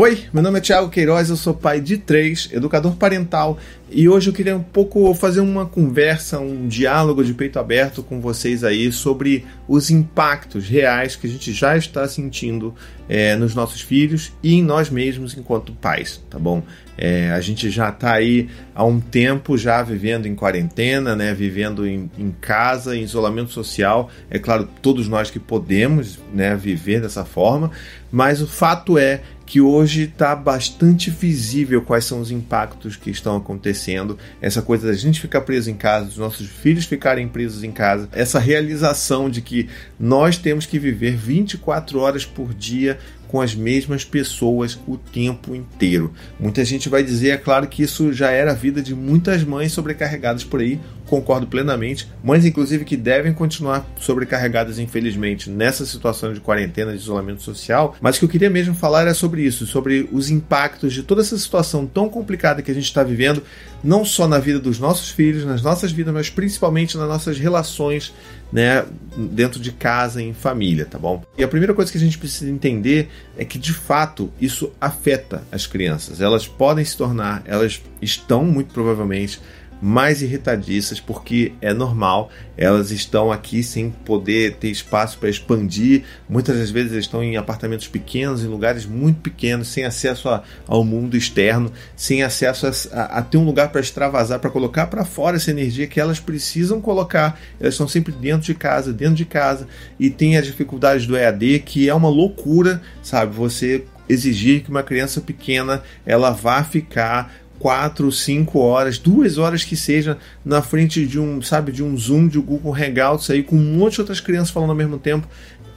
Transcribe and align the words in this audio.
Oi, 0.00 0.26
meu 0.32 0.44
nome 0.44 0.58
é 0.58 0.62
Thiago 0.62 0.90
Queiroz, 0.90 1.28
eu 1.28 1.34
sou 1.34 1.52
pai 1.52 1.80
de 1.80 1.98
três, 1.98 2.48
educador 2.52 2.94
parental, 2.94 3.58
e 3.90 4.08
hoje 4.08 4.30
eu 4.30 4.32
queria 4.32 4.56
um 4.56 4.62
pouco 4.62 5.12
fazer 5.12 5.40
uma 5.40 5.66
conversa, 5.66 6.38
um 6.38 6.68
diálogo 6.68 7.24
de 7.24 7.34
peito 7.34 7.58
aberto 7.58 8.00
com 8.00 8.20
vocês 8.20 8.62
aí 8.62 8.92
sobre 8.92 9.44
os 9.66 9.90
impactos 9.90 10.68
reais 10.68 11.16
que 11.16 11.26
a 11.26 11.30
gente 11.30 11.52
já 11.52 11.76
está 11.76 12.06
sentindo 12.06 12.72
é, 13.08 13.34
nos 13.34 13.56
nossos 13.56 13.80
filhos 13.80 14.32
e 14.40 14.54
em 14.54 14.62
nós 14.62 14.88
mesmos 14.88 15.36
enquanto 15.36 15.72
pais, 15.72 16.22
tá 16.30 16.38
bom? 16.38 16.62
É, 17.00 17.30
a 17.30 17.40
gente 17.40 17.70
já 17.70 17.90
está 17.90 18.12
aí 18.12 18.48
há 18.74 18.84
um 18.84 19.00
tempo 19.00 19.56
já 19.56 19.82
vivendo 19.82 20.26
em 20.26 20.34
quarentena, 20.34 21.14
né? 21.14 21.32
Vivendo 21.32 21.86
em, 21.86 22.10
em, 22.18 22.32
casa, 22.40 22.96
em 22.96 23.02
isolamento 23.02 23.52
social. 23.52 24.10
É 24.28 24.36
claro, 24.36 24.68
todos 24.82 25.06
nós 25.06 25.30
que 25.30 25.38
podemos, 25.38 26.18
né, 26.34 26.56
viver 26.56 27.00
dessa 27.00 27.24
forma, 27.24 27.70
mas 28.10 28.42
o 28.42 28.48
fato 28.48 28.98
é 28.98 29.20
que 29.48 29.62
hoje 29.62 30.02
está 30.02 30.36
bastante 30.36 31.08
visível 31.08 31.80
quais 31.80 32.04
são 32.04 32.20
os 32.20 32.30
impactos 32.30 32.96
que 32.96 33.10
estão 33.10 33.34
acontecendo. 33.34 34.18
Essa 34.42 34.60
coisa 34.60 34.88
da 34.88 34.92
gente 34.92 35.22
ficar 35.22 35.40
preso 35.40 35.70
em 35.70 35.74
casa, 35.74 36.04
dos 36.04 36.18
nossos 36.18 36.46
filhos 36.46 36.84
ficarem 36.84 37.26
presos 37.26 37.64
em 37.64 37.72
casa, 37.72 38.10
essa 38.12 38.38
realização 38.38 39.30
de 39.30 39.40
que 39.40 39.66
nós 39.98 40.36
temos 40.36 40.66
que 40.66 40.78
viver 40.78 41.16
24 41.16 41.98
horas 41.98 42.26
por 42.26 42.52
dia 42.52 42.98
com 43.28 43.40
as 43.40 43.54
mesmas 43.54 44.04
pessoas 44.04 44.78
o 44.86 44.96
tempo 44.96 45.54
inteiro. 45.54 46.12
Muita 46.40 46.64
gente 46.64 46.88
vai 46.88 47.02
dizer, 47.02 47.30
é 47.30 47.36
claro, 47.36 47.68
que 47.68 47.82
isso 47.82 48.12
já 48.12 48.30
era 48.30 48.52
a 48.52 48.54
vida 48.54 48.82
de 48.82 48.94
muitas 48.94 49.44
mães 49.44 49.72
sobrecarregadas 49.72 50.42
por 50.42 50.60
aí, 50.60 50.80
concordo 51.08 51.46
plenamente. 51.46 52.08
Mães, 52.22 52.44
inclusive, 52.44 52.84
que 52.84 52.96
devem 52.96 53.32
continuar 53.32 53.86
sobrecarregadas, 53.98 54.78
infelizmente, 54.78 55.50
nessa 55.50 55.84
situação 55.84 56.32
de 56.32 56.40
quarentena, 56.40 56.92
de 56.92 56.98
isolamento 56.98 57.42
social. 57.42 57.96
Mas 58.00 58.16
o 58.16 58.20
que 58.20 58.24
eu 58.24 58.28
queria 58.28 58.50
mesmo 58.50 58.74
falar 58.74 59.06
é 59.06 59.14
sobre 59.14 59.42
isso, 59.42 59.66
sobre 59.66 60.08
os 60.12 60.30
impactos 60.30 60.92
de 60.92 61.02
toda 61.02 61.20
essa 61.20 61.36
situação 61.38 61.86
tão 61.86 62.08
complicada 62.08 62.62
que 62.62 62.70
a 62.70 62.74
gente 62.74 62.84
está 62.84 63.02
vivendo, 63.02 63.42
não 63.82 64.04
só 64.04 64.26
na 64.26 64.38
vida 64.38 64.58
dos 64.58 64.78
nossos 64.78 65.10
filhos, 65.10 65.44
nas 65.44 65.62
nossas 65.62 65.92
vidas, 65.92 66.12
mas 66.12 66.30
principalmente 66.30 66.96
nas 66.96 67.08
nossas 67.08 67.38
relações 67.38 68.12
né, 68.52 68.84
dentro 69.16 69.60
de 69.60 69.72
casa, 69.72 70.22
em 70.22 70.32
família, 70.32 70.86
tá 70.86 70.98
bom? 70.98 71.22
E 71.36 71.44
a 71.44 71.48
primeira 71.48 71.74
coisa 71.74 71.90
que 71.90 71.98
a 71.98 72.00
gente 72.00 72.18
precisa 72.18 72.50
entender 72.50 73.08
é 73.36 73.44
que 73.44 73.58
de 73.58 73.72
fato 73.72 74.32
isso 74.40 74.72
afeta 74.80 75.44
as 75.52 75.66
crianças. 75.66 76.20
Elas 76.20 76.46
podem 76.46 76.84
se 76.84 76.96
tornar, 76.96 77.42
elas 77.44 77.80
estão 78.02 78.44
muito 78.44 78.72
provavelmente 78.72 79.40
mais 79.80 80.22
irritadiças, 80.22 81.00
porque 81.00 81.52
é 81.60 81.72
normal, 81.72 82.30
elas 82.56 82.90
estão 82.90 83.30
aqui 83.30 83.62
sem 83.62 83.90
poder 83.90 84.56
ter 84.56 84.68
espaço 84.68 85.18
para 85.18 85.28
expandir. 85.28 86.02
Muitas 86.28 86.58
das 86.58 86.70
vezes 86.70 86.92
estão 86.92 87.22
em 87.22 87.36
apartamentos 87.36 87.86
pequenos, 87.86 88.42
em 88.42 88.48
lugares 88.48 88.84
muito 88.84 89.20
pequenos, 89.20 89.68
sem 89.68 89.84
acesso 89.84 90.28
a, 90.28 90.42
ao 90.66 90.84
mundo 90.84 91.16
externo, 91.16 91.72
sem 91.96 92.22
acesso 92.22 92.66
a, 92.66 92.70
a, 92.92 93.18
a 93.18 93.22
ter 93.22 93.36
um 93.36 93.44
lugar 93.44 93.70
para 93.70 93.80
extravasar, 93.80 94.40
para 94.40 94.50
colocar 94.50 94.88
para 94.88 95.04
fora 95.04 95.36
essa 95.36 95.50
energia 95.50 95.86
que 95.86 96.00
elas 96.00 96.18
precisam 96.18 96.80
colocar. 96.80 97.40
Elas 97.60 97.74
estão 97.74 97.86
sempre 97.86 98.12
dentro 98.12 98.46
de 98.46 98.54
casa, 98.54 98.92
dentro 98.92 99.14
de 99.14 99.24
casa, 99.24 99.68
e 99.98 100.10
tem 100.10 100.36
as 100.36 100.46
dificuldades 100.46 101.06
do 101.06 101.16
EAD, 101.16 101.60
que 101.60 101.88
é 101.88 101.94
uma 101.94 102.08
loucura, 102.08 102.82
sabe? 103.02 103.34
Você 103.36 103.84
exigir 104.08 104.62
que 104.62 104.70
uma 104.70 104.82
criança 104.82 105.20
pequena 105.20 105.82
ela 106.06 106.30
vá 106.30 106.64
ficar 106.64 107.32
quatro, 107.58 108.10
cinco 108.12 108.60
horas, 108.60 108.98
duas 108.98 109.38
horas 109.38 109.64
que 109.64 109.76
seja, 109.76 110.18
na 110.44 110.62
frente 110.62 111.06
de 111.06 111.18
um, 111.18 111.42
sabe, 111.42 111.72
de 111.72 111.82
um 111.82 111.96
Zoom, 111.96 112.28
de 112.28 112.38
um 112.38 112.42
Google 112.42 112.74
Hangouts 112.74 113.30
aí 113.30 113.42
com 113.42 113.56
um 113.56 113.76
monte 113.78 113.94
de 113.94 114.00
outras 114.00 114.20
crianças 114.20 114.50
falando 114.50 114.70
ao 114.70 114.76
mesmo 114.76 114.98
tempo, 114.98 115.26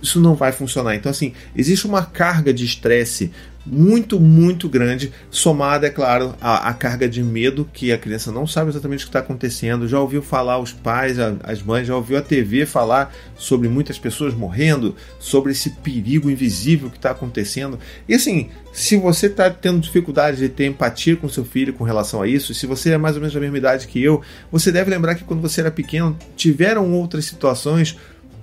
isso 0.02 0.20
não 0.20 0.36
vai 0.36 0.52
funcionar. 0.52 0.96
Então, 0.96 1.10
assim, 1.10 1.34
existe 1.56 1.86
uma 1.86 2.04
carga 2.04 2.54
de 2.54 2.66
estresse 2.66 3.32
muito, 3.66 4.20
muito 4.20 4.68
grande, 4.68 5.12
somada, 5.30 5.86
é 5.86 5.90
claro, 5.90 6.34
à, 6.42 6.70
à, 6.70 6.74
carga 6.74 7.08
de 7.08 7.24
medo 7.24 7.70
que 7.72 7.92
a 7.92 7.98
criança 7.98 8.32
não 8.32 8.48
sabe 8.48 8.72
exatamente 8.72 9.02
o 9.02 9.04
que 9.04 9.10
está 9.10 9.20
acontecendo. 9.20 9.88
Já 9.88 10.00
ouviu 10.00 10.22
falar 10.22 10.58
os 10.58 10.74
pais, 10.74 11.20
a, 11.20 11.36
as 11.44 11.62
mães, 11.62 11.88
já 11.88 11.96
ouviu 11.96 12.18
a 12.18 12.22
TV 12.22 12.66
falar 12.66 13.14
sobre 13.36 13.68
muitas 13.68 14.00
pessoas 14.00 14.34
morrendo, 14.34 14.96
sobre 15.20 15.52
esse 15.52 15.70
perigo 15.70 16.30
invisível 16.30 16.90
que 16.90 16.98
está 16.98 17.12
acontecendo. 17.12 17.78
E 18.08 18.16
assim, 18.16 18.50
se 18.74 18.98
você 18.98 19.28
está 19.28 19.50
tendo 19.50 19.80
dificuldade 19.80 20.38
de 20.38 20.50
ter 20.50 20.66
empatia 20.66 21.16
com 21.16 21.30
seu 21.30 21.46
filho 21.46 21.74
com 21.74 21.84
relação 21.84 22.22
a 22.22 22.28
isso, 22.28 22.54
se 22.54 22.66
você 22.66 22.92
é 22.92 22.98
mais 22.98 23.16
ou 23.16 23.22
menos 23.22 23.34
da 23.34 23.40
mesma 23.40 23.58
idade 23.58 23.88
que 23.88 24.02
eu, 24.02 24.22
você 24.52 24.72
deve 24.72 24.90
lembrar 24.90 25.16
que 25.16 25.24
quando 25.24 25.42
você 25.42 25.62
era 25.62 25.72
pequeno 25.72 26.18
tiveram 26.36 26.92
outras 26.94 27.26
situações 27.26 27.96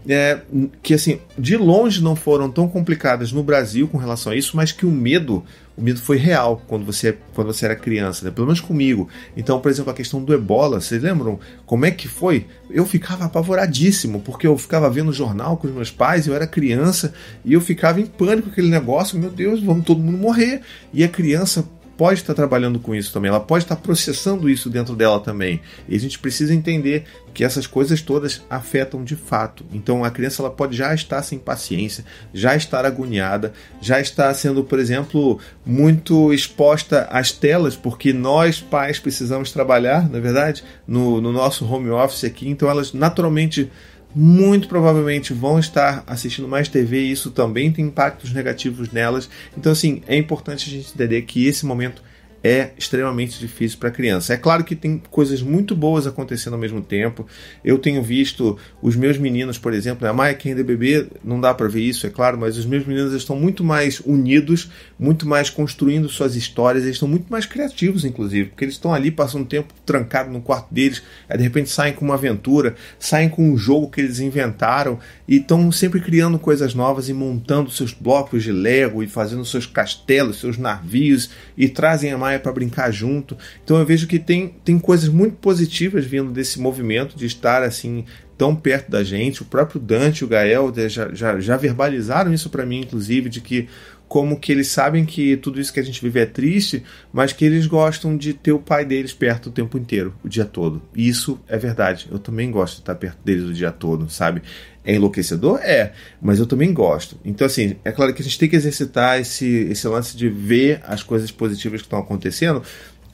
é, 0.06 0.40
que 0.82 0.94
assim, 0.94 1.20
de 1.38 1.56
longe 1.56 2.02
não 2.02 2.14
foram 2.14 2.50
tão 2.50 2.68
complicadas 2.68 3.32
no 3.32 3.42
Brasil 3.42 3.88
com 3.88 3.98
relação 3.98 4.32
a 4.32 4.36
isso, 4.36 4.56
mas 4.56 4.72
que 4.72 4.86
o 4.86 4.90
medo, 4.90 5.44
o 5.76 5.82
medo 5.82 6.00
foi 6.00 6.16
real 6.16 6.62
quando 6.66 6.84
você, 6.84 7.16
quando 7.34 7.48
você 7.48 7.64
era 7.64 7.76
criança, 7.76 8.24
né? 8.24 8.30
pelo 8.30 8.46
menos 8.46 8.60
comigo. 8.60 9.08
Então, 9.36 9.60
por 9.60 9.70
exemplo, 9.70 9.90
a 9.90 9.94
questão 9.94 10.22
do 10.22 10.32
ebola, 10.32 10.80
vocês 10.80 11.02
lembram 11.02 11.38
como 11.66 11.84
é 11.84 11.90
que 11.90 12.08
foi? 12.08 12.46
Eu 12.70 12.86
ficava 12.86 13.24
apavoradíssimo, 13.24 14.20
porque 14.20 14.46
eu 14.46 14.56
ficava 14.56 14.88
vendo 14.90 15.12
jornal 15.12 15.56
com 15.56 15.66
os 15.66 15.74
meus 15.74 15.90
pais, 15.90 16.26
eu 16.26 16.34
era 16.34 16.46
criança, 16.46 17.12
e 17.44 17.52
eu 17.52 17.60
ficava 17.60 18.00
em 18.00 18.06
pânico 18.06 18.48
com 18.48 18.52
aquele 18.52 18.68
negócio, 18.68 19.18
meu 19.18 19.30
Deus, 19.30 19.62
vamos 19.62 19.84
todo 19.84 20.00
mundo 20.00 20.18
morrer. 20.18 20.62
E 20.92 21.04
a 21.04 21.08
criança 21.08 21.64
pode 21.98 22.20
estar 22.20 22.32
trabalhando 22.32 22.78
com 22.78 22.94
isso 22.94 23.12
também, 23.12 23.28
ela 23.28 23.40
pode 23.40 23.64
estar 23.64 23.74
processando 23.74 24.48
isso 24.48 24.70
dentro 24.70 24.94
dela 24.94 25.18
também. 25.18 25.60
E 25.88 25.96
a 25.96 26.00
gente 26.00 26.16
precisa 26.16 26.54
entender 26.54 27.04
que 27.34 27.42
essas 27.42 27.66
coisas 27.66 28.00
todas 28.00 28.40
afetam 28.48 29.02
de 29.02 29.16
fato. 29.16 29.64
Então 29.72 30.04
a 30.04 30.10
criança 30.10 30.40
ela 30.40 30.50
pode 30.50 30.76
já 30.76 30.94
estar 30.94 31.20
sem 31.22 31.40
paciência, 31.40 32.04
já 32.32 32.54
estar 32.54 32.86
agoniada, 32.86 33.52
já 33.80 34.00
estar 34.00 34.32
sendo, 34.34 34.62
por 34.62 34.78
exemplo, 34.78 35.40
muito 35.66 36.32
exposta 36.32 37.08
às 37.10 37.32
telas, 37.32 37.74
porque 37.74 38.12
nós 38.12 38.60
pais 38.60 39.00
precisamos 39.00 39.50
trabalhar, 39.50 40.08
na 40.08 40.18
é 40.18 40.20
verdade, 40.20 40.62
no, 40.86 41.20
no 41.20 41.32
nosso 41.32 41.66
home 41.66 41.90
office 41.90 42.22
aqui, 42.22 42.48
então 42.48 42.70
elas 42.70 42.92
naturalmente 42.92 43.70
muito 44.14 44.68
provavelmente 44.68 45.32
vão 45.32 45.58
estar 45.58 46.02
assistindo 46.06 46.48
mais 46.48 46.68
TV 46.68 47.02
e 47.02 47.12
isso 47.12 47.30
também 47.30 47.70
tem 47.70 47.86
impactos 47.86 48.32
negativos 48.32 48.90
nelas. 48.90 49.28
Então, 49.56 49.72
assim, 49.72 50.02
é 50.06 50.16
importante 50.16 50.68
a 50.68 50.72
gente 50.72 50.92
entender 50.94 51.22
que 51.22 51.46
esse 51.46 51.66
momento 51.66 52.02
é 52.42 52.70
extremamente 52.78 53.38
difícil 53.38 53.78
para 53.78 53.88
a 53.88 53.92
criança. 53.92 54.32
É 54.32 54.36
claro 54.36 54.62
que 54.64 54.76
tem 54.76 55.02
coisas 55.10 55.42
muito 55.42 55.74
boas 55.74 56.06
acontecendo 56.06 56.54
ao 56.54 56.58
mesmo 56.58 56.80
tempo. 56.80 57.26
Eu 57.64 57.78
tenho 57.78 58.02
visto 58.02 58.56
os 58.80 58.94
meus 58.94 59.18
meninos, 59.18 59.58
por 59.58 59.72
exemplo, 59.72 60.06
a 60.06 60.12
Maia 60.12 60.34
que 60.34 60.48
ainda 60.48 60.60
é 60.60 60.64
bebê, 60.64 61.06
não 61.24 61.40
dá 61.40 61.52
para 61.52 61.68
ver 61.68 61.80
isso, 61.80 62.06
é 62.06 62.10
claro, 62.10 62.38
mas 62.38 62.56
os 62.56 62.64
meus 62.64 62.86
meninos 62.86 63.12
estão 63.12 63.36
muito 63.36 63.64
mais 63.64 64.00
unidos, 64.00 64.70
muito 64.98 65.26
mais 65.26 65.50
construindo 65.50 66.08
suas 66.08 66.36
histórias, 66.36 66.84
eles 66.84 66.96
estão 66.96 67.08
muito 67.08 67.26
mais 67.28 67.44
criativos, 67.44 68.04
inclusive, 68.04 68.50
porque 68.50 68.64
eles 68.64 68.74
estão 68.74 68.94
ali, 68.94 69.10
passando 69.10 69.44
tempo 69.44 69.74
trancado 69.84 70.30
no 70.30 70.40
quarto 70.40 70.72
deles, 70.72 71.02
aí 71.28 71.36
de 71.36 71.44
repente 71.44 71.70
saem 71.70 71.92
com 71.92 72.04
uma 72.04 72.14
aventura, 72.14 72.76
saem 72.98 73.28
com 73.28 73.50
um 73.50 73.56
jogo 73.56 73.90
que 73.90 74.00
eles 74.00 74.20
inventaram 74.20 74.98
e 75.26 75.36
estão 75.36 75.70
sempre 75.72 76.00
criando 76.00 76.38
coisas 76.38 76.74
novas 76.74 77.08
e 77.08 77.12
montando 77.12 77.70
seus 77.70 77.92
blocos 77.92 78.42
de 78.42 78.52
Lego 78.52 79.02
e 79.02 79.08
fazendo 79.08 79.44
seus 79.44 79.66
castelos, 79.66 80.38
seus 80.40 80.56
navios 80.56 81.30
e 81.56 81.68
trazem 81.68 82.12
a 82.12 82.18
Maia 82.18 82.27
para 82.36 82.52
brincar 82.52 82.90
junto. 82.90 83.38
Então 83.62 83.78
eu 83.78 83.86
vejo 83.86 84.08
que 84.08 84.18
tem, 84.18 84.48
tem 84.64 84.76
coisas 84.76 85.08
muito 85.08 85.36
positivas 85.36 86.04
vindo 86.04 86.32
desse 86.32 86.60
movimento 86.60 87.16
de 87.16 87.26
estar 87.26 87.62
assim 87.62 88.04
tão 88.36 88.54
perto 88.54 88.90
da 88.90 89.04
gente. 89.04 89.42
O 89.42 89.44
próprio 89.44 89.80
Dante 89.80 90.24
o 90.24 90.28
Gael 90.28 90.72
já, 90.88 91.14
já, 91.14 91.38
já 91.38 91.56
verbalizaram 91.56 92.34
isso 92.34 92.50
para 92.50 92.66
mim, 92.66 92.80
inclusive, 92.80 93.28
de 93.28 93.40
que 93.40 93.68
como 94.08 94.40
que 94.40 94.50
eles 94.50 94.68
sabem 94.68 95.04
que 95.04 95.36
tudo 95.36 95.60
isso 95.60 95.72
que 95.72 95.78
a 95.78 95.82
gente 95.82 96.00
vive 96.00 96.20
é 96.20 96.26
triste, 96.26 96.82
mas 97.12 97.32
que 97.32 97.44
eles 97.44 97.66
gostam 97.66 98.16
de 98.16 98.32
ter 98.32 98.52
o 98.52 98.58
pai 98.58 98.84
deles 98.84 99.12
perto 99.12 99.46
o 99.48 99.52
tempo 99.52 99.76
inteiro, 99.76 100.14
o 100.24 100.28
dia 100.28 100.46
todo. 100.46 100.82
E 100.96 101.06
isso 101.06 101.38
é 101.46 101.58
verdade. 101.58 102.08
Eu 102.10 102.18
também 102.18 102.50
gosto 102.50 102.76
de 102.76 102.80
estar 102.80 102.94
perto 102.94 103.18
deles 103.22 103.44
o 103.44 103.52
dia 103.52 103.70
todo, 103.70 104.08
sabe? 104.08 104.42
É 104.82 104.94
enlouquecedor? 104.94 105.60
É, 105.62 105.92
mas 106.22 106.38
eu 106.38 106.46
também 106.46 106.72
gosto. 106.72 107.20
Então, 107.22 107.46
assim, 107.46 107.76
é 107.84 107.92
claro 107.92 108.14
que 108.14 108.22
a 108.22 108.24
gente 108.24 108.38
tem 108.38 108.48
que 108.48 108.56
exercitar 108.56 109.20
esse, 109.20 109.46
esse 109.46 109.86
lance 109.86 110.16
de 110.16 110.30
ver 110.30 110.80
as 110.84 111.02
coisas 111.02 111.30
positivas 111.30 111.82
que 111.82 111.86
estão 111.86 111.98
acontecendo, 111.98 112.62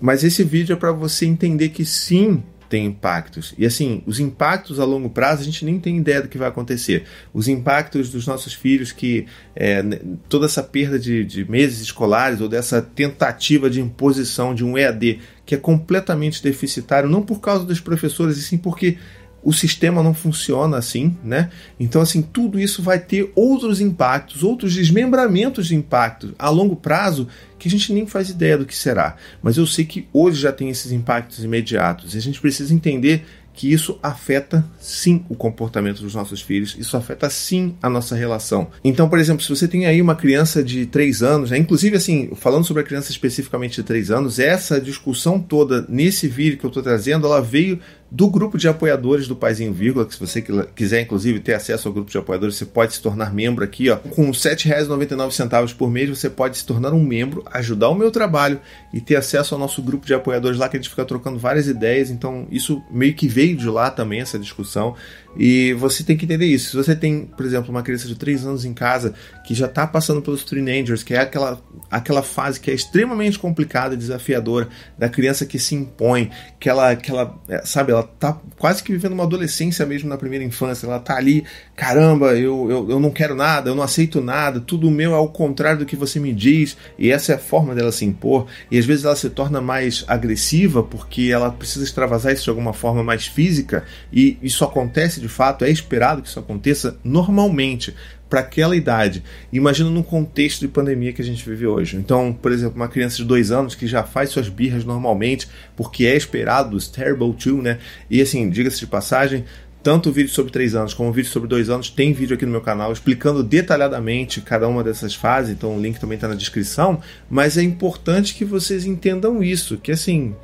mas 0.01 0.23
esse 0.23 0.45
vídeo 0.45 0.75
é 0.75 0.77
para 0.77 0.93
você 0.93 1.27
entender 1.27 1.71
que 1.71 1.85
sim, 1.85 2.43
tem 2.75 2.87
impactos. 2.87 3.55
E 3.57 3.65
assim, 3.65 4.03
os 4.05 4.19
impactos 4.19 4.81
a 4.81 4.85
longo 4.85 5.09
prazo 5.09 5.43
a 5.43 5.45
gente 5.45 5.65
nem 5.65 5.79
tem 5.79 5.97
ideia 5.97 6.21
do 6.21 6.27
que 6.27 6.37
vai 6.37 6.49
acontecer. 6.49 7.05
Os 7.33 7.47
impactos 7.47 8.11
dos 8.11 8.27
nossos 8.27 8.53
filhos, 8.53 8.91
que 8.91 9.27
é, 9.55 9.81
toda 10.29 10.47
essa 10.47 10.61
perda 10.61 10.99
de, 10.99 11.25
de 11.25 11.49
meses 11.49 11.81
escolares 11.81 12.41
ou 12.41 12.49
dessa 12.49 12.83
tentativa 12.83 13.71
de 13.71 13.81
imposição 13.81 14.53
de 14.53 14.65
um 14.65 14.77
EAD 14.77 15.21
que 15.47 15.55
é 15.55 15.59
completamente 15.59 16.43
deficitário, 16.43 17.09
não 17.09 17.23
por 17.23 17.39
causa 17.39 17.65
dos 17.65 17.79
professores, 17.79 18.39
e 18.39 18.43
sim 18.43 18.59
porque 18.59 18.99
o 19.45 19.53
sistema 19.53 20.03
não 20.03 20.15
funciona 20.15 20.79
assim, 20.79 21.17
né? 21.23 21.51
Então, 21.79 22.01
assim, 22.01 22.23
tudo 22.23 22.59
isso 22.59 22.83
vai 22.83 22.99
ter 22.99 23.31
outros 23.35 23.81
impactos, 23.81 24.43
outros 24.43 24.75
desmembramentos 24.75 25.67
de 25.67 25.77
impactos 25.77 26.33
a 26.39 26.49
longo 26.49 26.75
prazo 26.75 27.29
que 27.59 27.69
a 27.69 27.71
gente 27.71 27.93
nem 27.93 28.07
faz 28.07 28.31
ideia 28.31 28.57
do 28.57 28.67
que 28.67 28.77
será. 28.77 29.17
Mas 29.43 29.57
eu 29.57 29.67
sei 29.67 29.85
que 29.85 30.09
hoje 30.13 30.41
já 30.41 30.53
tem 30.53 30.71
esses 30.71 30.91
impactos 30.91 31.45
imediatos 31.45 32.15
e 32.15 32.19
a 32.19 32.21
gente 32.21 32.41
precisa 32.41 32.75
entender 32.75 33.25
que 33.55 33.73
isso 33.73 33.99
afeta 34.03 34.65
sim 34.81 35.25
o 35.29 35.35
comportamento 35.37 36.03
dos 36.03 36.15
nossos 36.15 36.43
filhos, 36.43 36.77
isso 36.77 36.97
afeta 36.97 37.31
sim 37.31 37.77
a 37.81 37.89
nossa 37.89 38.17
relação. 38.17 38.69
Então, 38.83 39.09
por 39.09 39.19
exemplo, 39.19 39.45
se 39.45 39.49
você 39.49 39.69
tem 39.69 39.87
aí 39.87 40.03
uma 40.03 40.17
criança 40.17 40.63
de 40.63 40.87
3 40.87 41.23
anos, 41.23 41.51
né, 41.53 41.59
inclusive 41.59 41.97
assim, 41.97 42.33
falando 42.35 42.65
sobre 42.65 42.83
a 42.83 42.85
criança 42.85 43.13
especificamente 43.13 43.77
de 43.77 43.85
3 43.85 44.11
anos, 44.11 44.41
essa 44.41 44.81
discussão 44.81 45.39
toda 45.39 45.87
nesse 45.89 46.27
vídeo 46.27 46.59
que 46.59 46.67
eu 46.67 46.69
estou 46.69 46.83
trazendo, 46.83 47.27
ela 47.29 47.41
veio 47.41 47.79
do 48.15 48.31
grupo 48.31 48.57
de 48.57 48.69
apoiadores 48.69 49.27
do 49.27 49.35
Paizinho 49.35 49.73
Vírgula, 49.73 50.07
que 50.07 50.15
se 50.15 50.21
você 50.21 50.41
quiser 50.41 51.01
inclusive 51.01 51.41
ter 51.41 51.55
acesso 51.55 51.89
ao 51.89 51.95
grupo 51.95 52.09
de 52.09 52.17
apoiadores, 52.17 52.55
você 52.55 52.65
pode 52.65 52.95
se 52.95 53.03
tornar 53.03 53.35
membro 53.35 53.65
aqui, 53.65 53.91
ó. 53.91 53.97
Com 53.97 54.27
R$ 54.27 54.31
7,99 54.31 55.75
por 55.75 55.91
mês, 55.91 56.09
você 56.09 56.31
pode 56.31 56.59
se 56.59 56.65
tornar 56.65 56.93
um 56.93 57.05
membro, 57.05 57.43
ajudar 57.51 57.89
o 57.89 57.95
meu 57.97 58.13
trabalho 58.13 58.61
e 58.95 59.01
ter 59.01 59.17
acesso 59.17 59.55
ao 59.55 59.61
nosso 59.61 59.83
grupo 59.83 60.07
de 60.07 60.15
apoiadores 60.15 60.57
lá, 60.57 60.69
que 60.69 60.77
a 60.77 60.81
gente 60.81 60.89
fica 60.89 61.05
trocando 61.05 61.37
várias 61.37 61.67
ideias. 61.67 62.11
Então, 62.11 62.47
isso 62.49 62.81
meio 62.89 63.13
que 63.13 63.27
veio 63.27 63.57
de 63.57 63.69
lá 63.69 63.91
também, 63.91 64.21
essa 64.21 64.39
discussão. 64.39 64.95
E 65.37 65.73
você 65.75 66.05
tem 66.05 66.17
que 66.17 66.25
entender 66.25 66.47
isso. 66.47 66.71
Se 66.71 66.77
você 66.77 66.95
tem, 66.95 67.27
por 67.27 67.45
exemplo, 67.45 67.71
uma 67.71 67.83
criança 67.83 68.07
de 68.07 68.15
3 68.15 68.47
anos 68.47 68.65
em 68.65 68.73
casa 68.73 69.13
que 69.45 69.53
já 69.53 69.67
está 69.67 69.85
passando 69.85 70.23
pelos 70.23 70.45
teenagers, 70.45 71.03
que 71.03 71.13
é 71.13 71.19
aquela, 71.19 71.61
aquela 71.91 72.23
fase 72.23 72.61
que 72.61 72.71
é 72.71 72.75
extremamente 72.75 73.37
complicada, 73.37 73.97
desafiadora, 73.97 74.69
da 74.97 75.09
criança 75.09 75.45
que 75.45 75.59
se 75.59 75.75
impõe, 75.75 76.31
que 76.61 76.69
ela, 76.69 76.95
que 76.95 77.11
ela 77.11 77.37
é, 77.49 77.63
sabe, 77.65 77.91
ela 77.91 78.05
tá 78.05 78.41
quase 78.57 78.81
que 78.81 78.93
vivendo 78.93 79.13
uma 79.13 79.25
adolescência 79.25 79.85
mesmo 79.85 80.09
na 80.09 80.17
primeira 80.17 80.45
infância. 80.45 80.87
Ela 80.87 81.01
tá 81.01 81.17
ali, 81.17 81.45
caramba, 81.75 82.37
eu, 82.37 82.71
eu, 82.71 82.91
eu 82.91 83.01
não 83.01 83.11
quero 83.11 83.35
nada, 83.35 83.71
eu 83.71 83.75
não 83.75 83.83
aceito 83.83 84.21
nada, 84.21 84.61
tudo 84.61 84.89
meu 84.89 85.13
é 85.13 85.17
ao 85.17 85.29
contrário 85.29 85.81
do 85.81 85.87
que 85.87 85.97
você 85.97 86.21
me 86.21 86.33
diz. 86.33 86.77
E 86.97 87.11
essa 87.11 87.33
é 87.33 87.35
a 87.35 87.39
forma 87.39 87.75
dela 87.75 87.91
se 87.91 88.05
impor. 88.05 88.47
E 88.71 88.84
às 88.85 88.87
vezes 88.87 89.05
ela 89.07 89.17
se 89.17 89.31
torna 89.31 89.63
mais 89.63 90.05
agressiva 90.07 90.83
porque 90.83 91.31
ela 91.33 91.51
precisa 91.51 91.85
extravasar 91.85 92.35
isso 92.35 92.45
de 92.45 92.51
alguma 92.51 92.75
forma 92.75 93.03
mais 93.03 93.27
física. 93.27 93.85
E 94.13 94.37
isso 94.43 94.63
acontece 94.63 95.21
de 95.21 95.29
fato, 95.29 95.65
é 95.65 95.71
esperado 95.71 96.21
que 96.21 96.29
isso 96.29 96.39
aconteça 96.39 96.99
normalmente 97.03 97.95
para 98.29 98.41
aquela 98.41 98.77
idade. 98.77 99.23
Imagina 99.51 99.89
num 99.89 100.03
contexto 100.03 100.61
de 100.61 100.69
pandemia 100.69 101.13
que 101.13 101.23
a 101.23 101.25
gente 101.25 101.49
vive 101.49 101.67
hoje. 101.67 101.97
Então, 101.97 102.33
por 102.33 102.53
exemplo, 102.53 102.77
uma 102.77 102.89
criança 102.89 103.17
de 103.17 103.25
dois 103.25 103.51
anos 103.51 103.75
que 103.75 103.87
já 103.87 104.03
faz 104.03 104.31
suas 104.31 104.49
birras 104.51 104.85
normalmente, 104.85 105.49
porque 105.75 106.05
é 106.05 106.15
esperado 106.15 106.71
dos 106.71 106.89
Terrible 106.89 107.33
2, 107.33 107.63
né? 107.63 107.79
E 108.11 108.21
assim, 108.21 108.51
diga-se 108.51 108.81
de 108.81 108.87
passagem, 108.87 109.45
tanto 109.85 110.09
o 110.09 110.13
vídeo 110.13 110.33
sobre 110.33 110.51
3 110.51 110.75
anos 110.75 110.95
como 110.95 111.11
o 111.11 111.13
vídeo 111.13 111.31
sobre 111.31 111.47
2 111.47 111.69
anos 111.69 111.91
tem 111.91 112.15
vídeo 112.15 112.35
aqui 112.35 112.47
no 112.47 112.51
meu 112.51 112.63
canal 112.63 112.91
explicando 112.91 113.43
detalhadamente 113.43 114.41
cada 114.41 114.67
uma 114.67 114.83
dessas 114.83 115.15
fases, 115.15 115.53
então 115.53 115.77
o 115.77 115.81
link 115.81 116.01
também 116.01 116.17
está 116.17 116.27
na 116.27 116.35
descrição. 116.35 117.01
Mas 117.29 117.59
é 117.59 117.63
importante 117.63 118.35
que 118.35 118.47
vocês 118.47 118.87
entendam 118.87 119.43
isso, 119.43 119.77
que 119.77 119.93
assim 119.93 120.35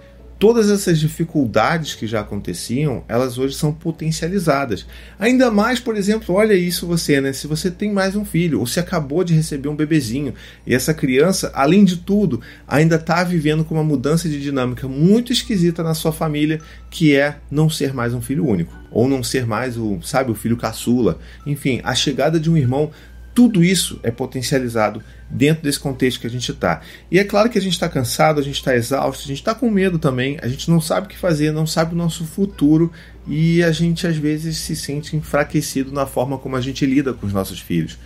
todas 0.41 0.71
essas 0.71 0.99
dificuldades 0.99 1.95
que 1.95 2.07
já 2.07 2.21
aconteciam, 2.21 3.05
elas 3.07 3.37
hoje 3.37 3.55
são 3.55 3.75
potencializadas. 3.75 4.87
Ainda 5.19 5.51
mais, 5.51 5.79
por 5.79 5.95
exemplo, 5.95 6.35
olha 6.35 6.55
isso 6.55 6.87
você, 6.87 7.21
né? 7.21 7.35
Se 7.35 7.47
você 7.47 7.71
tem 7.71 7.93
mais 7.93 8.17
um 8.17 8.25
filho 8.25 8.59
ou 8.59 8.67
se 8.67 8.81
acabou 8.81 9.23
de 9.23 9.35
receber 9.35 9.69
um 9.69 9.77
bebezinho 9.77 10.33
e 10.67 10.75
essa 10.75 10.95
criança, 10.95 11.53
além 11.55 11.85
de 11.85 11.99
tudo, 11.99 12.41
ainda 12.67 12.97
está 12.97 13.23
vivendo 13.23 13.67
com 13.67 13.75
uma 13.75 13.85
mudança 13.85 14.31
de 14.31 14.41
dinâmica 14.41 14.89
muito 14.89 15.31
esquisita 15.31 15.83
na 15.83 15.93
sua 15.93 16.11
família, 16.11 16.59
que 16.91 17.15
é 17.15 17.37
não 17.51 17.69
ser 17.69 17.93
mais 17.93 18.15
um 18.15 18.23
filho 18.23 18.47
único 18.47 18.81
ou 18.91 19.09
não 19.09 19.23
ser 19.23 19.47
mais 19.47 19.77
o, 19.77 20.01
sabe, 20.03 20.31
o 20.31 20.35
filho 20.35 20.57
caçula. 20.57 21.19
Enfim, 21.47 21.81
a 21.85 21.95
chegada 21.95 22.41
de 22.41 22.51
um 22.51 22.57
irmão 22.57 22.91
tudo 23.35 23.63
isso 23.63 24.01
é 24.03 24.11
potencializado 24.11 25.03
dentro 25.29 25.63
desse 25.63 25.79
contexto 25.79 26.21
que 26.21 26.27
a 26.27 26.31
gente 26.31 26.51
está. 26.51 26.81
E 27.11 27.19
é 27.19 27.25
claro 27.25 27.49
que 27.49 27.59
a 27.59 27.61
gente 27.61 27.73
está 27.73 27.89
cansado, 27.89 28.41
a 28.41 28.43
gente 28.43 28.57
está 28.57 28.75
exausto, 28.75 29.25
a 29.25 29.29
gente 29.29 29.39
está 29.39 29.55
com 29.55 29.71
medo 29.71 29.99
também, 29.99 30.39
a 30.43 30.49
gente 30.49 30.71
não 30.71 30.81
sabe 30.81 31.07
o 31.07 31.09
que 31.09 31.17
fazer, 31.17 31.53
não 31.53 31.67
sabe 31.67 31.95
o 31.95 31.97
nosso 31.97 32.25
futuro 32.25 32.91
e 33.27 33.63
a 33.63 33.71
gente 33.71 34.07
às 34.07 34.17
vezes 34.17 34.59
se 34.59 34.75
sente 34.75 35.17
enfraquecido 35.17 35.93
na 35.93 36.07
forma 36.07 36.39
como 36.39 36.57
a 36.57 36.61
gente 36.61 36.85
lida 36.85 37.13
com 37.13 37.27
os 37.27 37.33
nossos 37.33 37.61
filhos. 37.61 37.97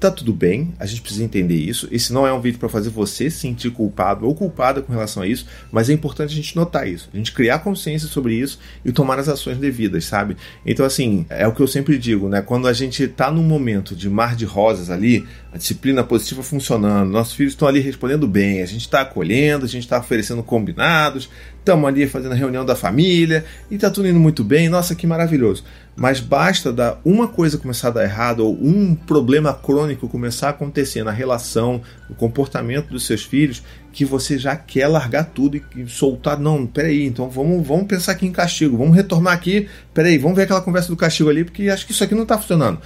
Tá 0.00 0.12
tudo 0.12 0.32
bem, 0.32 0.72
a 0.78 0.86
gente 0.86 1.00
precisa 1.00 1.24
entender 1.24 1.56
isso. 1.56 1.88
Esse 1.90 2.12
não 2.12 2.24
é 2.24 2.32
um 2.32 2.40
vídeo 2.40 2.60
para 2.60 2.68
fazer 2.68 2.88
você 2.88 3.28
se 3.28 3.38
sentir 3.38 3.72
culpado 3.72 4.26
ou 4.26 4.32
culpada 4.32 4.80
com 4.80 4.92
relação 4.92 5.24
a 5.24 5.26
isso, 5.26 5.44
mas 5.72 5.90
é 5.90 5.92
importante 5.92 6.32
a 6.32 6.36
gente 6.36 6.54
notar 6.54 6.86
isso, 6.86 7.08
a 7.12 7.16
gente 7.16 7.32
criar 7.32 7.58
consciência 7.58 8.06
sobre 8.06 8.34
isso 8.34 8.60
e 8.84 8.92
tomar 8.92 9.18
as 9.18 9.28
ações 9.28 9.58
devidas, 9.58 10.04
sabe? 10.04 10.36
Então, 10.64 10.86
assim, 10.86 11.26
é 11.28 11.48
o 11.48 11.52
que 11.52 11.60
eu 11.60 11.66
sempre 11.66 11.98
digo, 11.98 12.28
né? 12.28 12.40
Quando 12.40 12.68
a 12.68 12.72
gente 12.72 13.08
tá 13.08 13.28
num 13.28 13.42
momento 13.42 13.96
de 13.96 14.08
mar 14.08 14.36
de 14.36 14.44
rosas 14.44 14.88
ali, 14.88 15.26
a 15.52 15.58
disciplina 15.58 16.04
positiva 16.04 16.44
funcionando, 16.44 17.10
nossos 17.10 17.34
filhos 17.34 17.54
estão 17.54 17.66
ali 17.66 17.80
respondendo 17.80 18.28
bem, 18.28 18.62
a 18.62 18.66
gente 18.66 18.82
está 18.82 19.00
acolhendo, 19.00 19.64
a 19.64 19.68
gente 19.68 19.82
está 19.82 19.98
oferecendo 19.98 20.44
combinados, 20.44 21.28
estamos 21.58 21.88
ali 21.88 22.06
fazendo 22.06 22.32
a 22.32 22.36
reunião 22.36 22.64
da 22.64 22.76
família 22.76 23.44
e 23.68 23.74
está 23.74 23.90
tudo 23.90 24.06
indo 24.06 24.20
muito 24.20 24.44
bem, 24.44 24.68
nossa, 24.68 24.94
que 24.94 25.08
maravilhoso. 25.08 25.64
Mas 25.98 26.20
basta 26.20 26.72
dar 26.72 27.00
uma 27.04 27.26
coisa 27.26 27.58
começar 27.58 27.88
a 27.88 27.90
dar 27.90 28.04
errado 28.04 28.46
ou 28.46 28.54
um 28.54 28.94
problema 28.94 29.52
crônico 29.52 30.08
começar 30.08 30.46
a 30.46 30.50
acontecer 30.50 31.02
na 31.02 31.10
relação, 31.10 31.82
no 32.08 32.14
comportamento 32.14 32.88
dos 32.88 33.04
seus 33.04 33.24
filhos, 33.24 33.62
que 33.92 34.04
você 34.04 34.38
já 34.38 34.54
quer 34.54 34.86
largar 34.86 35.24
tudo 35.24 35.56
e, 35.56 35.86
soltar. 35.88 36.38
Não, 36.38 36.66
peraí, 36.66 37.04
então 37.04 37.28
vamos, 37.28 37.66
vamos 37.66 37.86
pensar 37.86 38.12
aqui 38.12 38.26
em 38.26 38.32
castigo, 38.32 38.78
vamos 38.78 38.94
retornar 38.94 39.34
aqui, 39.34 39.68
peraí, 39.92 40.16
vamos 40.16 40.36
ver 40.36 40.44
aquela 40.44 40.60
conversa 40.60 40.88
do 40.88 40.96
castigo 40.96 41.28
ali, 41.28 41.44
porque 41.44 41.68
acho 41.68 41.84
que 41.84 41.92
isso 41.92 42.04
aqui 42.04 42.14
não 42.14 42.22
está 42.22 42.38
funcionando. 42.38 42.78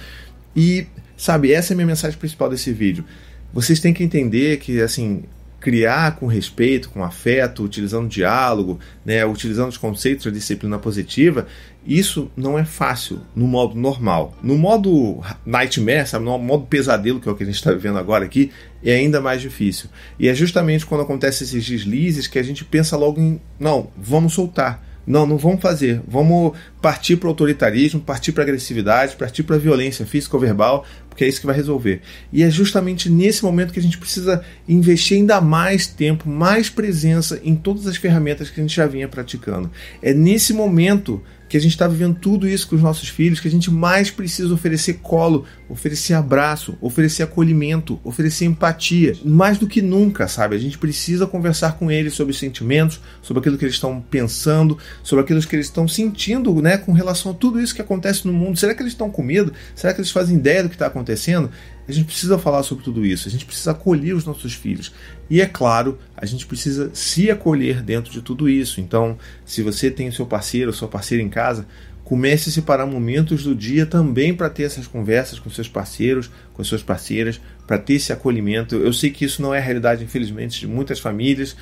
E 0.55 0.87
Sabe, 1.23 1.53
essa 1.53 1.71
é 1.71 1.73
a 1.73 1.77
minha 1.77 1.87
mensagem 1.87 2.17
principal 2.17 2.49
desse 2.49 2.73
vídeo. 2.73 3.05
Vocês 3.53 3.79
têm 3.79 3.93
que 3.93 4.03
entender 4.03 4.57
que, 4.57 4.81
assim, 4.81 5.23
criar 5.63 6.17
com 6.17 6.27
respeito, 6.27 6.89
com 6.89 7.05
afeto, 7.05 7.63
utilizando 7.63 8.09
diálogo, 8.09 8.81
né, 9.05 9.25
utilizando 9.25 9.69
os 9.69 9.77
conceitos 9.77 10.25
da 10.25 10.31
disciplina 10.31 10.77
positiva, 10.77 11.47
isso 11.87 12.29
não 12.35 12.59
é 12.59 12.65
fácil 12.65 13.21
no 13.33 13.47
modo 13.47 13.73
normal. 13.73 14.37
No 14.43 14.57
modo 14.57 15.21
nightmare, 15.45 16.05
sabe, 16.05 16.25
no 16.25 16.37
modo 16.37 16.65
pesadelo, 16.65 17.21
que 17.21 17.29
é 17.29 17.31
o 17.31 17.35
que 17.35 17.43
a 17.43 17.45
gente 17.45 17.55
está 17.55 17.71
vivendo 17.71 17.97
agora 17.97 18.25
aqui, 18.25 18.51
é 18.83 18.95
ainda 18.95 19.21
mais 19.21 19.41
difícil. 19.41 19.89
E 20.19 20.27
é 20.27 20.35
justamente 20.35 20.85
quando 20.85 20.99
acontecem 20.99 21.47
esses 21.47 21.65
deslizes 21.65 22.27
que 22.27 22.37
a 22.37 22.43
gente 22.43 22.65
pensa 22.65 22.97
logo 22.97 23.21
em, 23.21 23.39
não, 23.57 23.89
vamos 23.97 24.33
soltar 24.33 24.83
não, 25.05 25.25
não 25.25 25.37
vamos 25.37 25.61
fazer. 25.61 26.01
Vamos 26.07 26.53
partir 26.81 27.17
para 27.17 27.27
o 27.27 27.29
autoritarismo, 27.29 27.99
partir 27.99 28.31
para 28.31 28.43
agressividade, 28.43 29.15
partir 29.15 29.43
para 29.43 29.57
violência 29.57 30.05
física 30.05 30.35
ou 30.35 30.41
verbal, 30.41 30.85
porque 31.09 31.23
é 31.23 31.27
isso 31.27 31.39
que 31.39 31.45
vai 31.45 31.55
resolver. 31.55 32.01
E 32.31 32.41
é 32.41 32.49
justamente 32.49 33.09
nesse 33.09 33.43
momento 33.43 33.73
que 33.73 33.79
a 33.79 33.83
gente 33.83 33.97
precisa 33.97 34.43
investir 34.67 35.17
ainda 35.17 35.39
mais 35.41 35.85
tempo, 35.87 36.29
mais 36.29 36.69
presença 36.69 37.39
em 37.43 37.55
todas 37.55 37.85
as 37.85 37.97
ferramentas 37.97 38.49
que 38.49 38.59
a 38.59 38.63
gente 38.63 38.75
já 38.75 38.87
vinha 38.87 39.07
praticando. 39.07 39.69
É 40.01 40.13
nesse 40.13 40.53
momento 40.53 41.21
que 41.53 41.57
a 41.57 41.61
gente 41.61 41.73
está 41.73 41.87
vivendo 41.87 42.15
tudo 42.15 42.47
isso 42.47 42.67
com 42.67 42.75
os 42.75 42.81
nossos 42.81 43.09
filhos, 43.09 43.39
que 43.39 43.47
a 43.47 43.51
gente 43.51 43.69
mais 43.69 44.09
precisa 44.09 44.51
oferecer 44.51 44.95
colo, 45.03 45.45
oferecer 45.73 46.13
abraço, 46.13 46.77
oferecer 46.79 47.23
acolhimento, 47.23 47.99
oferecer 48.03 48.45
empatia, 48.45 49.17
mais 49.25 49.57
do 49.57 49.67
que 49.67 49.81
nunca, 49.81 50.27
sabe? 50.27 50.55
A 50.55 50.59
gente 50.59 50.77
precisa 50.77 51.25
conversar 51.25 51.79
com 51.79 51.89
eles 51.89 52.13
sobre 52.13 52.31
os 52.31 52.37
sentimentos, 52.37 53.01
sobre 53.23 53.39
aquilo 53.39 53.57
que 53.57 53.65
eles 53.65 53.73
estão 53.73 53.99
pensando, 53.99 54.77
sobre 55.01 55.23
aquilo 55.23 55.41
que 55.41 55.55
eles 55.55 55.65
estão 55.65 55.87
sentindo, 55.87 56.61
né, 56.61 56.77
com 56.77 56.93
relação 56.93 57.31
a 57.31 57.33
tudo 57.33 57.59
isso 57.59 57.73
que 57.73 57.81
acontece 57.81 58.27
no 58.27 58.33
mundo. 58.33 58.59
Será 58.59 58.75
que 58.75 58.83
eles 58.83 58.93
estão 58.93 59.09
com 59.09 59.23
medo? 59.23 59.51
Será 59.73 59.93
que 59.93 59.99
eles 59.99 60.11
fazem 60.11 60.37
ideia 60.37 60.61
do 60.61 60.69
que 60.69 60.75
está 60.75 60.85
acontecendo? 60.85 61.49
A 61.87 61.91
gente 61.91 62.05
precisa 62.05 62.37
falar 62.37 62.61
sobre 62.61 62.83
tudo 62.83 63.05
isso, 63.05 63.27
a 63.27 63.31
gente 63.31 63.45
precisa 63.45 63.71
acolher 63.71 64.13
os 64.13 64.25
nossos 64.25 64.53
filhos. 64.53 64.93
E 65.29 65.41
é 65.41 65.45
claro, 65.47 65.97
a 66.15 66.25
gente 66.25 66.45
precisa 66.45 66.91
se 66.93 67.31
acolher 67.31 67.81
dentro 67.81 68.11
de 68.11 68.21
tudo 68.21 68.47
isso. 68.47 68.79
Então, 68.79 69.17
se 69.43 69.63
você 69.63 69.89
tem 69.89 70.07
o 70.07 70.13
seu 70.13 70.25
parceiro 70.25 70.69
ou 70.69 70.73
sua 70.73 70.87
parceira 70.87 71.21
em 71.21 71.29
casa, 71.29 71.65
comece 72.13 72.49
a 72.49 72.51
separar 72.51 72.85
momentos 72.85 73.43
do 73.43 73.55
dia 73.55 73.87
também 73.87 74.35
para 74.35 74.47
ter 74.47 74.61
essas 74.61 74.85
conversas 74.85 75.39
com 75.39 75.49
seus 75.49 75.67
parceiros, 75.67 76.29
com 76.53 76.63
suas 76.63 76.83
parceiras, 76.83 77.41
para 77.65 77.79
ter 77.79 77.95
esse 77.95 78.13
acolhimento. 78.13 78.75
Eu 78.75 78.93
sei 78.93 79.09
que 79.09 79.25
isso 79.25 79.41
não 79.41 79.51
é 79.51 79.57
a 79.57 79.61
realidade, 79.61 80.03
infelizmente, 80.03 80.59
de 80.59 80.67
muitas 80.67 80.99
famílias, 80.99 81.55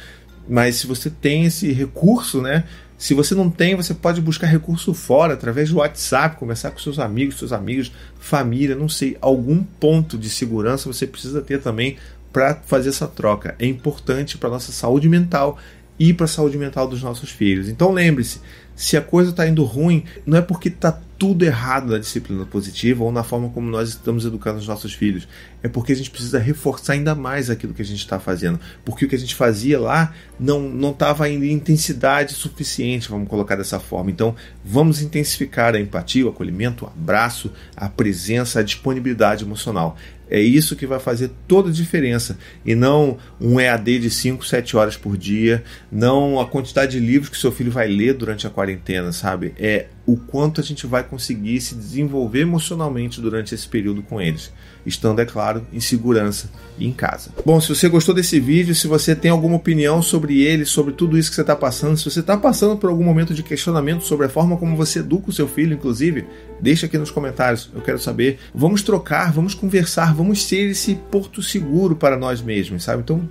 mas 0.50 0.76
se 0.76 0.88
você 0.88 1.10
tem 1.10 1.46
esse 1.46 1.72
recurso, 1.72 2.42
né? 2.42 2.66
Se 2.98 3.14
você 3.14 3.34
não 3.34 3.50
tem, 3.50 3.78
você 3.78 3.94
pode 3.94 4.20
buscar 4.20 4.48
recurso 4.48 4.94
fora, 4.94 5.36
através 5.36 5.70
do 5.70 5.78
WhatsApp, 5.78 6.36
conversar 6.36 6.72
com 6.72 6.80
seus 6.80 7.00
amigos, 7.00 7.40
seus 7.40 7.54
amigos, 7.54 7.90
família, 8.20 8.76
não 8.76 8.90
sei, 8.90 9.18
algum 9.22 9.64
ponto 9.64 10.18
de 10.18 10.30
segurança 10.30 10.92
você 10.92 11.08
precisa 11.08 11.42
ter 11.42 11.62
também 11.62 11.96
para 12.34 12.56
fazer 12.56 12.90
essa 12.90 13.08
troca. 13.08 13.56
É 13.58 13.66
importante 13.66 14.38
para 14.38 14.50
nossa 14.50 14.74
saúde 14.74 15.08
mental 15.08 15.58
e 15.98 16.14
para 16.14 16.26
a 16.26 16.28
saúde 16.28 16.58
mental 16.58 16.88
dos 16.88 17.02
nossos 17.02 17.30
filhos. 17.30 17.70
Então 17.70 17.94
lembre-se, 17.94 18.42
se 18.76 18.98
a 18.98 19.02
coisa 19.02 19.32
está 19.32 19.48
indo 19.48 19.64
ruim, 19.64 20.04
não 20.26 20.38
é 20.38 20.42
porque 20.42 20.70
está 20.70 21.00
tudo 21.22 21.46
errado 21.46 21.92
na 21.92 22.00
disciplina 22.00 22.44
positiva 22.48 23.04
ou 23.04 23.12
na 23.12 23.24
forma 23.24 23.48
como 23.50 23.70
nós 23.70 23.90
estamos 23.90 24.26
educando 24.26 24.58
os 24.58 24.68
nossos 24.68 24.92
filhos. 24.92 25.28
É 25.62 25.68
porque 25.68 25.92
a 25.92 25.96
gente 25.96 26.10
precisa 26.10 26.40
reforçar 26.40 26.94
ainda 26.94 27.14
mais 27.14 27.48
aquilo 27.48 27.76
que 27.76 27.82
a 27.84 27.86
gente 27.86 28.00
está 28.00 28.20
fazendo. 28.20 28.60
Porque 28.84 29.06
o 29.06 29.08
que 29.08 29.16
a 29.16 29.20
gente 29.20 29.36
fazia 29.36 29.80
lá 29.80 30.16
não 30.40 30.90
estava 30.90 31.26
ainda 31.26 31.46
em 31.46 31.52
intensidade 31.52 32.34
suficiente, 32.34 33.08
vamos 33.08 33.28
colocar 33.28 33.56
dessa 33.56 33.80
forma. 33.80 34.10
Então, 34.10 34.36
vamos 34.66 35.00
intensificar 35.00 35.76
a 35.76 35.80
empatia, 35.80 36.26
o 36.26 36.30
acolhimento, 36.30 36.86
o 36.86 36.88
abraço, 36.88 37.52
a 37.78 37.88
presença, 37.88 38.60
a 38.60 38.64
disponibilidade 38.64 39.44
emocional 39.44 39.96
É 40.32 40.40
isso 40.40 40.78
que 40.78 40.88
vai 40.88 41.00
fazer 41.00 41.30
toda 41.46 41.70
a 41.70 41.74
diferença. 41.74 42.38
E 42.66 42.74
não 42.74 43.18
um 43.40 43.60
EAD 43.60 44.00
de 44.00 44.10
5, 44.10 44.46
7 44.46 44.78
horas 44.78 44.96
por 44.96 45.18
dia, 45.18 45.64
não 45.92 46.40
a 46.40 46.48
quantidade 46.48 46.94
de 46.94 47.06
livros 47.06 47.30
que 47.30 47.38
seu 47.38 47.52
filho 47.52 47.72
vai 47.72 47.88
ler 47.88 48.14
durante 48.14 48.48
a 48.48 48.50
quarentena, 48.50 49.12
sabe? 49.12 49.54
É 49.60 49.88
o 50.06 50.18
quanto 50.18 50.60
a 50.60 50.64
gente 50.64 50.88
vai 50.88 51.04
conseguir 51.04 51.62
se 51.62 51.76
desenvolver 51.76 52.42
emocionalmente 52.42 53.22
durante 53.22 53.54
esse 53.54 53.68
período 53.68 54.02
com 54.02 54.20
eles, 54.20 54.52
estando, 54.86 55.22
é 55.22 55.26
claro, 55.26 55.66
em 55.72 55.80
segurança 55.80 56.50
e 56.78 56.88
em 56.88 56.92
casa. 56.92 57.32
Bom, 57.46 57.62
se 57.62 57.70
você 57.70 57.88
gostou 57.88 58.16
desse 58.16 58.40
vídeo, 58.40 58.74
se 58.74 58.88
você 58.88 59.16
tem 59.16 59.30
alguma 59.30 59.58
opinião 59.58 60.02
sobre 60.02 60.42
ele, 60.42 60.66
sobre 60.66 60.94
tudo 60.94 61.18
isso 61.18 61.30
que 61.30 61.36
você 61.36 61.42
está 61.42 61.56
passando, 61.56 61.98
se 61.98 62.10
você 62.10 62.20
está 62.20 62.36
passando 62.36 62.78
por 62.78 62.90
algum 62.90 63.04
momento 63.04 63.34
de 63.34 63.44
questionamento 63.44 64.04
sobre 64.04 64.26
a 64.26 64.30
forma 64.30 64.58
como 64.58 64.76
você 64.76 65.00
educa 65.00 65.30
o 65.30 65.34
seu 65.34 65.48
filho, 65.48 65.74
inclusive, 65.74 66.26
deixa 66.60 66.88
aqui 66.88 66.98
nos 66.98 67.12
comentários, 67.12 67.70
eu 67.74 67.82
quero 67.82 68.00
saber. 68.00 68.40
Vamos 68.54 68.82
trocar, 68.82 69.32
vamos 69.32 69.54
conversar, 69.54 70.16
vamos 70.16 70.44
ser 70.44 70.72
esse 70.72 70.96
porto 71.12 71.44
seguro 71.44 71.96
para 71.96 72.18
nós 72.18 72.42
mesmos, 72.42 72.84
sabe? 72.84 73.04
Então, 73.04 73.30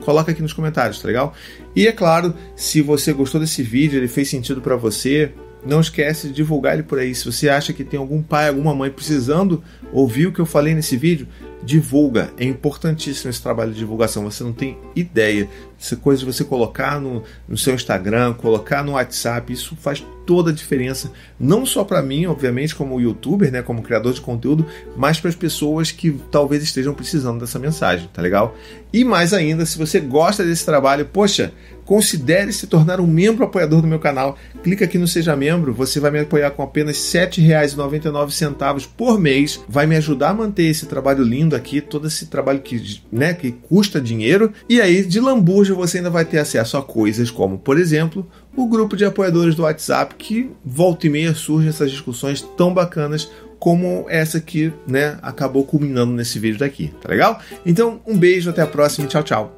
coloca 0.00 0.32
aqui 0.32 0.40
nos 0.40 0.54
comentários, 0.54 1.00
tá 1.00 1.06
legal? 1.06 1.34
E 1.76 1.86
é 1.86 1.92
claro, 1.92 2.34
se 2.56 2.80
você 2.80 3.12
gostou 3.12 3.40
desse 3.40 3.62
vídeo, 3.62 3.98
ele 3.98 4.08
fez 4.08 4.30
sentido 4.30 4.60
para 4.60 4.76
você, 4.76 5.32
não 5.64 5.80
esquece 5.80 6.28
de 6.28 6.34
divulgar 6.34 6.74
ele 6.74 6.82
por 6.82 6.98
aí. 6.98 7.14
Se 7.14 7.24
você 7.24 7.48
acha 7.48 7.72
que 7.72 7.84
tem 7.84 7.98
algum 7.98 8.22
pai, 8.22 8.48
alguma 8.48 8.74
mãe 8.74 8.90
precisando 8.90 9.62
ouvir 9.92 10.26
o 10.26 10.32
que 10.32 10.40
eu 10.40 10.46
falei 10.46 10.74
nesse 10.74 10.96
vídeo, 10.96 11.26
divulga. 11.62 12.30
É 12.38 12.44
importantíssimo 12.44 13.30
esse 13.30 13.42
trabalho 13.42 13.72
de 13.72 13.78
divulgação. 13.78 14.24
Você 14.24 14.42
não 14.42 14.52
tem 14.52 14.78
ideia. 14.94 15.48
Essa 15.80 15.96
coisa 15.96 16.20
de 16.20 16.26
você 16.26 16.44
colocar 16.44 17.00
no, 17.00 17.22
no 17.48 17.56
seu 17.56 17.74
Instagram, 17.74 18.34
colocar 18.34 18.82
no 18.82 18.92
WhatsApp, 18.92 19.52
isso 19.52 19.76
faz 19.76 20.04
toda 20.26 20.50
a 20.50 20.54
diferença. 20.54 21.10
Não 21.38 21.64
só 21.64 21.84
para 21.84 22.02
mim, 22.02 22.26
obviamente, 22.26 22.74
como 22.74 23.00
youtuber, 23.00 23.50
né, 23.50 23.62
como 23.62 23.80
criador 23.80 24.12
de 24.12 24.20
conteúdo, 24.20 24.66
mas 24.96 25.18
para 25.18 25.30
as 25.30 25.36
pessoas 25.36 25.90
que 25.90 26.10
talvez 26.30 26.62
estejam 26.62 26.92
precisando 26.92 27.40
dessa 27.40 27.58
mensagem, 27.58 28.10
tá 28.12 28.20
legal? 28.20 28.54
E 28.92 29.04
mais 29.04 29.32
ainda, 29.32 29.64
se 29.64 29.78
você 29.78 30.00
gosta 30.00 30.44
desse 30.44 30.66
trabalho, 30.66 31.06
poxa, 31.06 31.52
considere 31.88 32.52
se 32.52 32.66
tornar 32.66 33.00
um 33.00 33.06
membro 33.06 33.44
apoiador 33.44 33.80
do 33.80 33.86
meu 33.86 33.98
canal. 33.98 34.36
Clica 34.62 34.84
aqui 34.84 34.98
no 34.98 35.08
Seja 35.08 35.34
Membro, 35.34 35.72
você 35.72 35.98
vai 35.98 36.10
me 36.10 36.20
apoiar 36.20 36.50
com 36.50 36.62
apenas 36.62 37.14
R$ 37.14 37.26
7,99 37.26 38.88
por 38.94 39.18
mês. 39.18 39.58
Vai 39.66 39.86
me 39.86 39.96
ajudar 39.96 40.30
a 40.30 40.34
manter 40.34 40.64
esse 40.64 40.84
trabalho 40.84 41.24
lindo 41.24 41.47
aqui, 41.54 41.80
todo 41.80 42.06
esse 42.06 42.26
trabalho 42.26 42.60
que, 42.60 43.00
né, 43.10 43.34
que 43.34 43.52
custa 43.52 44.00
dinheiro. 44.00 44.52
E 44.68 44.80
aí, 44.80 45.04
de 45.04 45.20
lambuja, 45.20 45.74
você 45.74 45.98
ainda 45.98 46.10
vai 46.10 46.24
ter 46.24 46.38
acesso 46.38 46.76
a 46.76 46.82
coisas 46.82 47.30
como, 47.30 47.58
por 47.58 47.78
exemplo, 47.78 48.26
o 48.56 48.66
grupo 48.66 48.96
de 48.96 49.04
apoiadores 49.04 49.54
do 49.54 49.62
WhatsApp, 49.62 50.14
que 50.16 50.50
volta 50.64 51.06
e 51.06 51.10
meia 51.10 51.34
surgem 51.34 51.68
essas 51.68 51.90
discussões 51.90 52.42
tão 52.56 52.72
bacanas 52.72 53.30
como 53.58 54.06
essa 54.08 54.40
que 54.40 54.72
né, 54.86 55.18
acabou 55.20 55.64
culminando 55.64 56.12
nesse 56.12 56.38
vídeo 56.38 56.58
daqui, 56.58 56.92
tá 57.00 57.08
legal? 57.08 57.40
Então, 57.66 58.00
um 58.06 58.16
beijo, 58.16 58.50
até 58.50 58.62
a 58.62 58.66
próxima 58.66 59.06
e 59.06 59.08
tchau, 59.08 59.22
tchau. 59.22 59.54